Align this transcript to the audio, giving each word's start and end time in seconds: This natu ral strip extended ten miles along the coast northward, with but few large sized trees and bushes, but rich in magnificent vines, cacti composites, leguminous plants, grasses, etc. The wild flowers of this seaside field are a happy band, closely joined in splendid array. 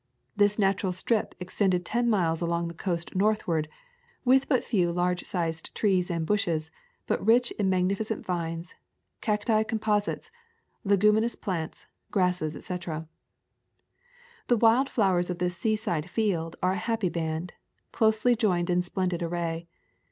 This 0.35 0.55
natu 0.55 0.85
ral 0.85 0.93
strip 0.93 1.35
extended 1.39 1.85
ten 1.85 2.09
miles 2.09 2.41
along 2.41 2.67
the 2.69 2.73
coast 2.73 3.15
northward, 3.15 3.69
with 4.25 4.49
but 4.49 4.63
few 4.63 4.91
large 4.91 5.23
sized 5.25 5.75
trees 5.75 6.09
and 6.09 6.25
bushes, 6.25 6.71
but 7.05 7.23
rich 7.23 7.51
in 7.59 7.69
magnificent 7.69 8.25
vines, 8.25 8.73
cacti 9.21 9.61
composites, 9.61 10.31
leguminous 10.83 11.35
plants, 11.35 11.85
grasses, 12.09 12.55
etc. 12.55 13.07
The 14.47 14.57
wild 14.57 14.89
flowers 14.89 15.29
of 15.29 15.37
this 15.37 15.55
seaside 15.55 16.09
field 16.09 16.55
are 16.63 16.71
a 16.71 16.77
happy 16.77 17.09
band, 17.09 17.53
closely 17.91 18.35
joined 18.35 18.71
in 18.71 18.81
splendid 18.81 19.21
array. 19.21 19.67